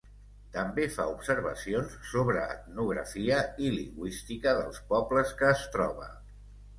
També 0.53 0.85
fa 0.93 1.03
observacions 1.09 1.91
sobre 2.11 2.41
etnografia 2.55 3.41
i 3.65 3.69
lingüística 3.75 4.55
dels 4.61 4.81
pobles 4.95 5.35
que 5.43 5.51
es 5.57 5.63
troba. 5.77 6.09